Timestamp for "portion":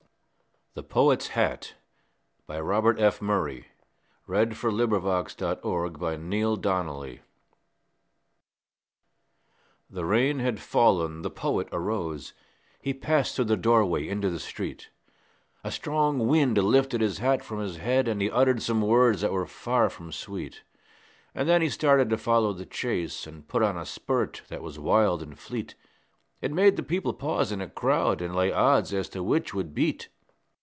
5.01-5.43